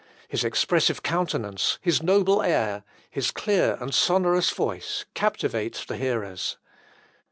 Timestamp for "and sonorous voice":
3.79-5.05